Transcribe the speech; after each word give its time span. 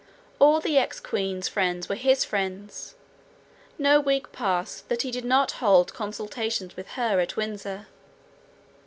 All 0.39 0.59
the 0.59 0.79
ex 0.79 0.99
queen's 0.99 1.47
friends 1.47 1.87
were 1.87 1.93
his 1.93 2.25
friends; 2.25 2.95
no 3.77 3.99
week 3.99 4.31
passed 4.31 4.89
that 4.89 5.03
he 5.03 5.11
did 5.11 5.23
not 5.23 5.51
hold 5.61 5.93
consultations 5.93 6.75
with 6.75 6.87
her 6.97 7.19
at 7.19 7.35
Windsor. 7.37 7.85